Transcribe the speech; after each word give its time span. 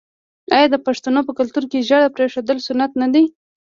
آیا 0.55 0.67
د 0.71 0.75
پښتنو 0.85 1.19
په 1.27 1.31
کلتور 1.39 1.63
کې 1.71 1.77
د 1.79 1.83
ږیرې 1.89 2.09
پریښودل 2.15 2.57
سنت 2.67 2.91
نه 3.01 3.07
دي؟ 3.13 3.23